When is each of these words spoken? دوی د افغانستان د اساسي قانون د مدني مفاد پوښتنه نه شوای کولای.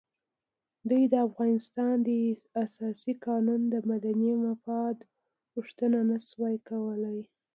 دوی 0.89 1.03
د 1.13 1.15
افغانستان 1.27 1.95
د 2.07 2.09
اساسي 2.63 3.13
قانون 3.25 3.61
د 3.73 3.75
مدني 3.91 4.31
مفاد 4.45 4.97
پوښتنه 5.53 5.99
نه 6.09 6.17
شوای 6.27 6.55
کولای. 6.69 7.19